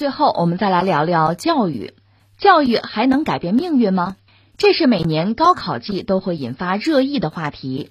[0.00, 1.92] 最后，我们再来聊聊教育。
[2.38, 4.16] 教育还能改变命运吗？
[4.56, 7.90] 这是每年高考季都会引发热议的话题。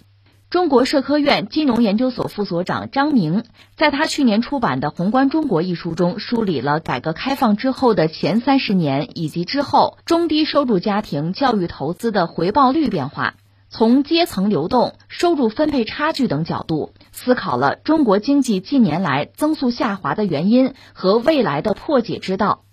[0.50, 3.44] 中国社科院金融研究所副所长张明
[3.76, 13.36] 在他去年出版的《宏观中国》一书中，梳理了改革开放之后的前三十年以及之后中低收入家庭教育投资的回报率变化，
[13.70, 22.64] 从阶层流动、收入分配差距等角度思考了中国经济近年来增速下滑的原因和未来的破解之道。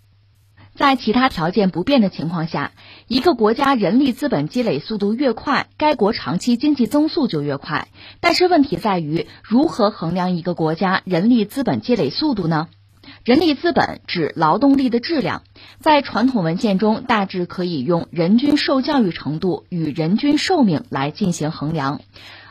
[0.74, 2.72] 在其他条件不变的情况下，
[3.09, 7.88] 一个国家人力资本积累速度越快，该国长期经济增速就越快。
[8.20, 12.69] 但是问题在于，如何衡量一个国家人力资本积累速度呢？
[13.26, 15.42] 人力资本指劳动力的质量，
[15.80, 22.00] 在传统文献中大致可以用人均受教育程度与人均寿命来进行衡量。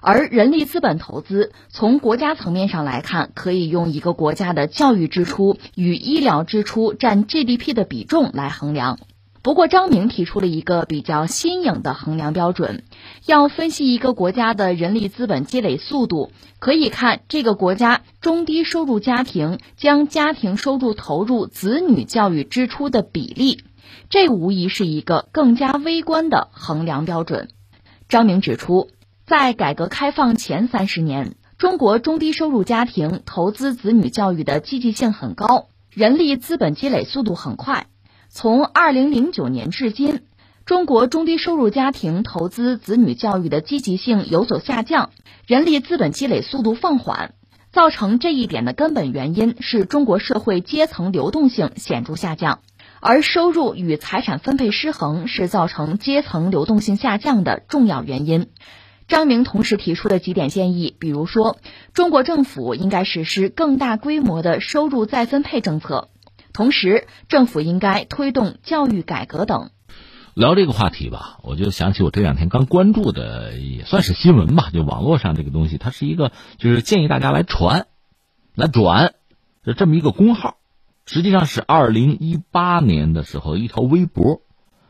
[0.01, 8.99] 而人力资本投资从国家层面上来看，可以用一个国家的教育支出与医疗支出占 GDP 的比重来衡量。
[9.45, 12.81] 不过，张明提出了一个比较新颖的衡量标准：
[13.27, 23.59] 要分析一个国家的人力资本积累速度，可以看这个国家中低收入家庭将家庭收入投入子女教育支出的比例。
[24.09, 27.49] 这无疑是一个更加微观的衡量标准。
[28.09, 28.89] 张明指出。
[29.27, 37.85] 在改革开放前三十年，中国中低收入家庭投资子女教育的积极性很高，人力资本积累速度很快。
[38.37, 40.19] 从二零零九年至今，
[40.65, 45.11] 中国中低收入家庭投资子女教育的积极性有所下降，
[45.47, 47.33] 人力资本积累速度放缓。
[47.71, 52.59] 造成这一点的根本原因是中国社会阶层流动性显著下降，
[52.99, 58.47] 而收入与财产分配失衡是造成阶层流动性下降的重要原因。
[59.07, 61.55] 张明同时提出了几点建议，比如说，
[61.93, 66.09] 中国政府应该实施更大规模的收入再分配政策，
[66.55, 69.69] 同时政府应该推动教育改革等。
[70.33, 77.87] 聊这个话题吧，我就想起我这两天刚关注的，也算是新闻吧，就网络上这个东西，它是一个就是建议大家来传、
[78.55, 79.13] 来转，
[79.63, 80.55] 就这么一个公号，
[81.05, 84.41] 实际上是二零一八年的时候一条微博，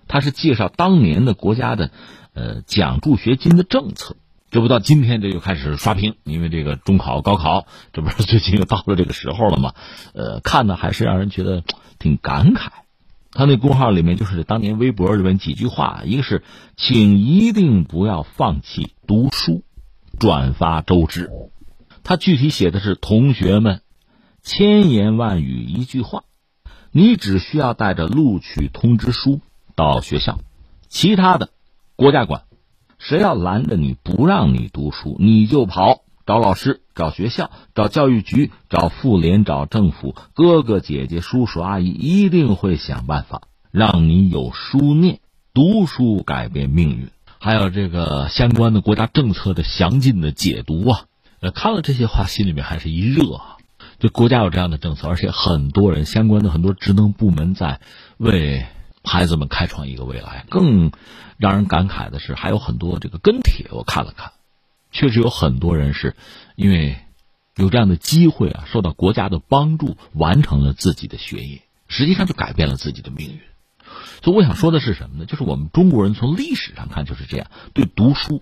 [0.07, 1.91] 它是介绍当年的国家的。
[2.37, 4.17] 呃，奖助学金的政策，
[4.55, 9.73] 这不到今天这就开始刷屏，因为这个中考、高考，这不是最近又到了这个时候了吗？
[10.13, 11.61] 呃，看的还是让人觉得
[11.99, 12.69] 挺感慨。
[13.33, 16.41] 他那公号里面就是当年微博里面几句话，一个是
[16.77, 19.65] 请一定不要放弃读书，
[20.17, 21.29] 转发周知。
[22.05, 23.81] 他具体写的是同学们，
[24.41, 26.23] 千言万语一句话，
[26.93, 29.41] 你只需要带着录取通知书
[29.75, 30.39] 到学校，
[30.87, 31.49] 其他的。
[31.97, 32.43] 国家管，
[33.07, 45.19] 谁要拦着你不让你读书，你就跑，找老师，找学校，找教育局，找妇联，找政府，哥哥姐姐、叔叔阿姨一定会想办法让你有书念。
[45.53, 51.03] 读书改变命运，还有这个相关的国家政策的详尽的解读啊！
[51.41, 53.57] 呃，看了这些话，心里面还是一热啊！
[53.99, 57.81] 就国家有这样的政策，而且很多人相关的很多职能部门在
[58.17, 58.65] 为。
[59.05, 60.91] 孩子们开创一个未来，更
[61.37, 64.33] 让人感慨的是，还有很多这个跟帖，我看了看，
[64.91, 66.15] 确实有很多人是
[66.55, 66.97] 因为
[67.55, 73.39] 有这样的机会啊，受到国家的帮助，完成了自己的学业，实际上就改变了自己的命运。
[74.23, 75.25] 所以我想说的是什么呢？
[75.25, 78.41] 就是我们中国人从历史上看就是这样，对读书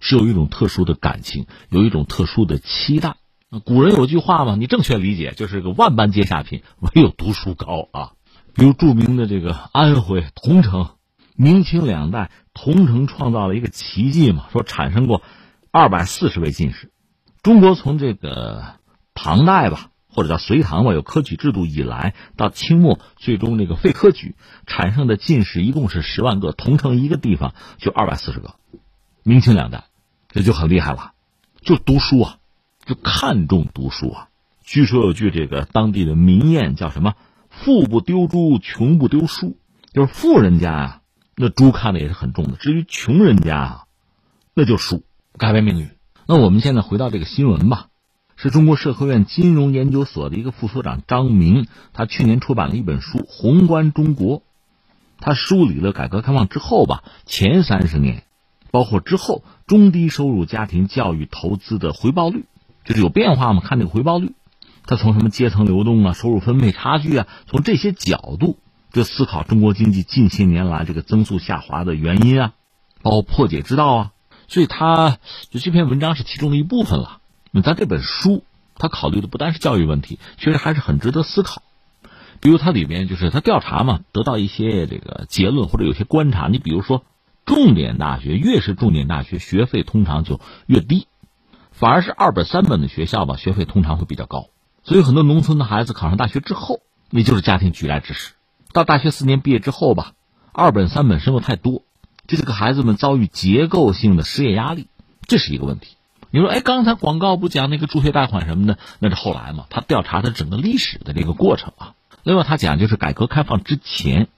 [0.00, 3.16] 是有一种特殊的感情，有一种特殊的期待。
[3.64, 8.12] 古人有句话嘛，你正确理解就是个万般皆下品，唯有读书高啊。
[8.58, 10.96] 比如著名的这个安徽桐城，
[11.36, 15.22] 明清两代桐城创造了一个奇迹嘛，说产生过
[15.70, 16.90] 二百四十位进士。
[17.40, 18.74] 中国从这个
[19.14, 24.34] 唐代吧，或者叫隋唐吧，有科举制度以来，到清末最终这个废科举
[24.66, 28.56] 产生的进士一共是十万个，桐城一个地方就二百四十个。
[29.22, 29.84] 明清两代，
[30.30, 31.12] 这就很厉害了，
[31.60, 32.38] 就读书啊，
[32.84, 34.28] 就看重读书啊。
[34.64, 37.14] 据说有句这个当地的民谚叫什么？
[37.50, 39.56] 富不丢猪，穷不丢书，
[39.92, 41.00] 就是富人家啊，
[41.36, 42.56] 那猪看的也是很重的。
[42.56, 43.84] 至于穷人家啊，
[44.54, 45.04] 那就书
[45.36, 45.90] 改变命运。
[46.26, 47.88] 那我们现在回到这个新闻吧，
[48.36, 54.40] 是中国社科院金融研究所的一个副所长张明，他去年出版了一本书《宏观中国》，
[55.18, 58.24] 他梳理了改革开放之后吧，前三十年，
[58.70, 62.44] 包括之后中低收入家庭教育投资的回报率，
[62.84, 63.62] 就是有变化吗？
[63.64, 64.34] 看这个回报率。
[64.88, 68.58] 他从什么阶层流动啊、收入分配差距啊，从这些角度
[68.90, 72.54] 就思考中国经济近些年来这个增速下滑的原因啊，
[73.02, 74.12] 包括破解之道啊。
[74.48, 75.18] 所以他
[75.50, 77.20] 就这篇文章是其中的一部分了。
[77.50, 78.44] 那咱这本书，
[78.76, 81.62] 他考虑的不单是教育问题，确实还是很值得思考。
[82.40, 86.48] 比如它里面就是他调查嘛，得到一些这个结论或者有些观察。
[86.48, 87.04] 你比如说，
[87.44, 91.08] 重点大学越是重点大学，学费通常就越低，
[91.72, 94.46] 反而是二本三本的学校吧，学费通常会比较高。
[94.88, 96.80] 所以很多农村的孩子考上大学之后，
[97.10, 98.32] 也就是家庭举来之时，
[98.72, 100.14] 到大学四年毕业之后吧，
[100.50, 101.82] 二本三本生的太多，
[102.26, 104.86] 这个孩子们遭遇结构性的失业压力，
[105.26, 105.96] 这是一个问题。
[106.30, 109.66] 你说，哎，刚才广告不讲那个助学贷款什么的，那是后来嘛？
[109.68, 111.92] 他调查的整个历史的这个过程啊。
[112.22, 114.28] 另外，他讲就是改革开放之前，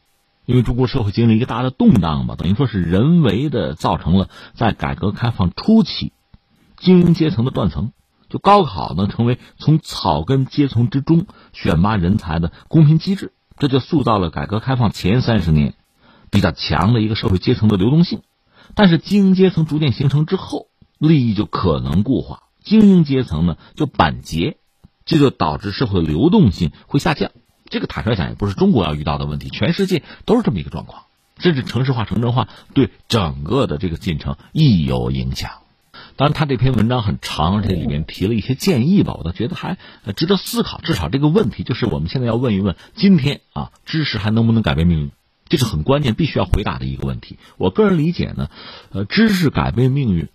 [0.47, 6.13] 因为中国社会经历一个大的动荡嘛，等于说是人为的造成了在改革开放初期
[6.77, 7.93] 精英阶层的断层。
[8.31, 15.75] 就高考呢，成为从草根阶层之中选拔人才的公平机制，这就塑造了改革开放前三十年
[16.31, 18.23] 比较强的一个社会阶层的流动性。
[18.75, 24.59] 但是精英阶层逐渐形成之后，利益就可能固化，精英阶层呢就板结，
[25.05, 27.33] 这就导致社会流动性会下降。
[27.69, 31.03] 这个坦率讲也不是中国要遇到的问题，全世界都是这么一个状况。
[31.39, 35.51] 甚至城市化、城镇化对整个的这个进程亦有影响。
[36.21, 39.79] 当然，他这篇文章很长，而且里面提了一些建议吧，我倒觉得还
[40.15, 40.79] 值得思考。
[40.83, 45.11] 至少这个问题就是我们现在要问一问：今天啊，知识还能不能改变命运？
[45.49, 47.39] 这是很关键、必须要回答的一个问题。
[47.57, 48.51] 我个人理解呢，
[48.91, 50.29] 呃，知识改变命运。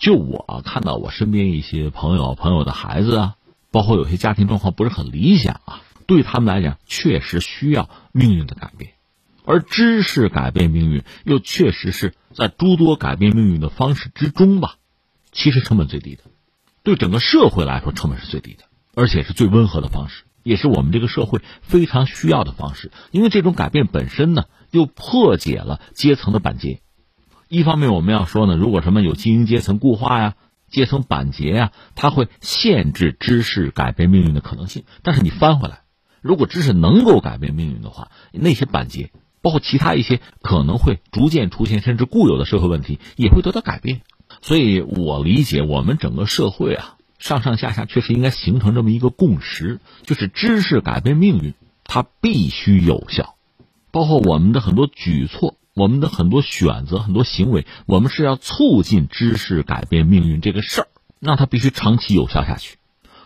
[0.00, 3.36] 就我看到我身边一些朋友、朋友的孩子啊，
[3.70, 8.90] 包括有些家庭状况不是很理想啊，对他们来讲确实需要命运的改变，
[9.44, 14.74] 而知识改变命运又确实是在诸多改变命运的方式之中吧，
[15.38, 16.24] 其实成本最低的，
[16.82, 18.64] 对整个社会来说成本是最低的，
[18.96, 26.80] 而且是最温和的方式，也是我们这个社会非常需要的方式，因为这种改变本身呢，又破解了阶层的板结。
[27.46, 30.34] 一方面，我们要说呢，如果什么有精英阶层固化呀、
[30.68, 34.82] 阶层板结呀，它会限制知识改变命运的可能性。
[35.04, 35.82] 但是你翻回来，
[36.20, 44.00] 如果知识能够改变命运的话，那些板结，包括其他一些可能会逐渐出现甚至固有的社会问题，也会得到改变。
[44.42, 51.54] 所以我理解，我们整个社会啊，上上下下确实应该形成这么一个共识，就是知识改变命运，
[51.84, 53.34] 它必须有效。
[53.90, 55.54] 包括我们的很多举措。
[55.74, 60.88] 我们的很多选择、很多行为，我们是要促进知识改变命运这个事儿，
[61.20, 62.78] 那它必须长期有效下去。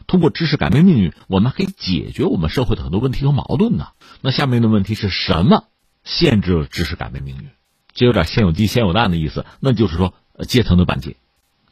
[0.06, 3.87] 通过知识改变命运，我们可以解决我们社会的很多问题和矛盾呢。
[4.20, 5.64] 那下面的问题是什么
[6.05, 7.49] 限制了知识改变命运？
[7.94, 10.12] 这有点先有鸡先有蛋的意思，那就是说
[10.44, 11.17] 阶层的板结，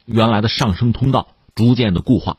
[0.05, 2.37] 原来的上升通道逐渐的固化，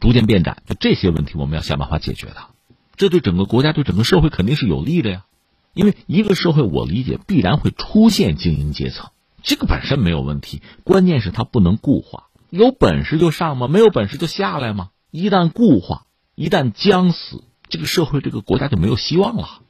[0.00, 0.62] 逐渐变窄。
[0.66, 2.50] 就这些问题，我们要想办法解决它。
[2.96, 5.24] 这对整个国家、对整个社会肯定是有利的呀。
[5.72, 9.10] 因为一个社会，我理解必然会出现精英阶层，
[9.42, 10.62] 这个本身没有问题。
[10.84, 13.66] 关键是它不能固化，有本事就上吗？
[13.66, 14.90] 没有本事就下来吗？
[15.10, 19.62] 一旦固化，一旦僵死，这个社会、这个国家就没有希望了。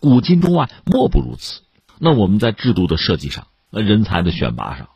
[0.00, 1.60] 古今中外莫不如此。
[1.98, 4.88] 那我们在制度的设计上，那人才的选拔上，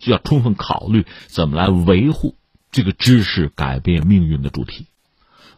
[0.00, 2.34] 就要充分考虑怎么来维护
[2.72, 4.86] 这个知识改变命运的主题，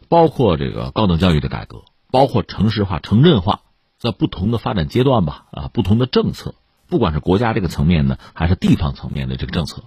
[0.07, 3.61] 包括这个高等教育的改革，包括城市化、城镇化。
[3.99, 6.55] 在不同的发展阶段吧，啊，不同的政策，
[6.89, 9.83] 不管是国家这个层面呢，还是地方层面的这个政策，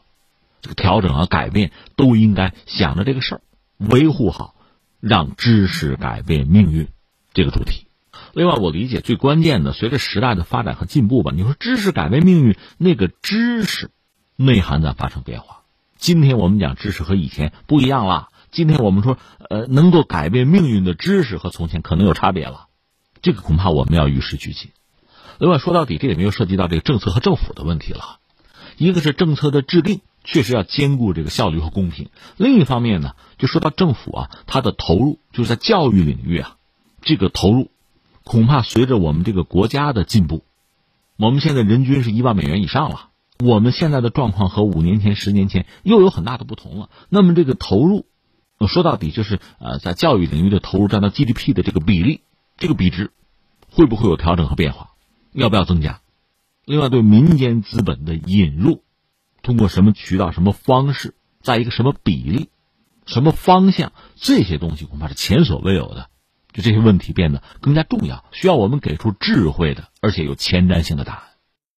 [0.63, 3.41] 这个调整啊、改变，都应该想着这个事儿，
[3.77, 4.55] 维护好，
[5.01, 6.89] 让知识改变命运
[7.35, 7.89] 这个主题。
[8.33, 13.91] 另外，我理解最关键的，随着时代的发展和进步吧，你说知识改变命运，那个知识
[14.37, 15.63] 内涵在发生变化。
[15.97, 18.29] 今天我们讲知识和以前不一样了。
[18.51, 19.19] 今天我们说，
[19.51, 22.69] 呃，能够改变命运的知识和从前可能有差别了。
[23.23, 24.71] 这个恐怕我们要与时俱进。
[25.39, 28.19] 另外说到底，这里面又涉及到这个政策和政府的问题了。
[28.79, 36.57] 一个是政策的制定确实要兼顾这个效率和公平；另一方面呢，就说到政府啊，它的投入就是在教育领域啊，
[37.03, 37.71] 这个投入
[38.23, 40.45] 恐怕随着我们这个国家的进步，
[41.17, 43.09] 我们现在人均是一万美元以上了。
[43.39, 46.91] 我们现在的状况和五年前、十年前又有很大的不同了。
[47.09, 48.07] 那么这个投入，
[48.67, 52.23] 说到底就是呃，在教育领域的投入占到 GDP 的这个比例。
[52.59, 53.11] 这个比值
[53.69, 54.93] 会不会有调整和变化？
[55.33, 56.01] 要不要增加？
[56.65, 58.83] 另外，对民间资本的引入，
[59.43, 62.49] 通过什么渠道、什么方式，在一个什么比例、
[63.05, 66.09] 什么方向，这些东西恐怕是前所未有的。
[66.55, 71.23] 就这些问题变得更加重要，需要我们给出智慧的，而且有前瞻性的答案。